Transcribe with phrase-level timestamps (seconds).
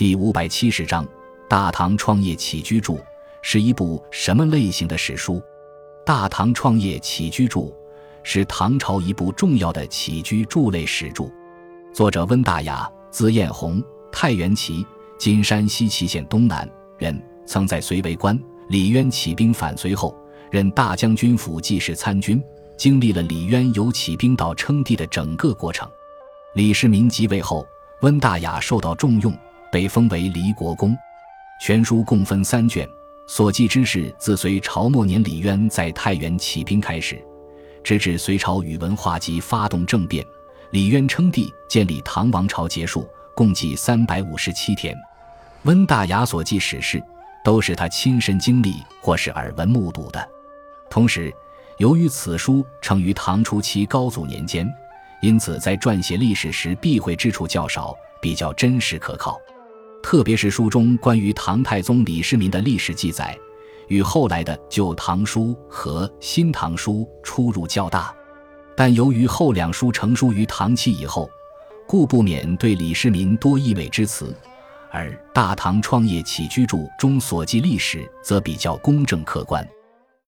[0.00, 1.04] 第五百七十章
[1.46, 2.96] 《大唐创业起居注》
[3.42, 5.34] 是一部什么类型的史书？
[6.06, 7.66] 《大唐创业起居注》
[8.22, 11.30] 是唐朝一部重要的起居注类史著，
[11.92, 14.86] 作者温大雅，字彦宏，太原祁
[15.20, 18.40] （今山西祁县东南）人，曾在隋为官。
[18.70, 20.16] 李渊起兵反隋后，
[20.50, 22.42] 任大将军府记事参军，
[22.78, 25.86] 经历了李渊由起兵到称帝的整个过程。
[26.54, 27.66] 李世民即位后，
[28.00, 29.30] 温大雅受到重用。
[29.70, 30.96] 被封为离国公，
[31.60, 32.88] 全书共分三卷，
[33.26, 37.22] 所记之事自隋朝末年李渊在太原起兵开始，
[37.84, 40.24] 直至隋朝宇文化及发动政变，
[40.70, 44.96] 李渊称帝建立唐王朝结束，共计三百五十七天。
[45.62, 47.02] 温大雅所记史事，
[47.44, 50.28] 都是他亲身经历或是耳闻目睹的。
[50.88, 51.32] 同时，
[51.76, 54.68] 由于此书成于唐初期高祖年间，
[55.20, 59.38] 因此在撰写历史时避讳之处较少，比较真实可靠。
[60.02, 63.38] 特别是书中关于唐太宗李世民的历史记载，
[63.88, 68.14] 与后来的《旧唐书》和《新唐书》出入较大，
[68.76, 71.30] 但由于后两书成书于唐期以后，
[71.86, 74.34] 故不免对李世民多溢美之词，
[74.90, 79.66] 而《大唐创业起居注》中所记历史则比较公正客观。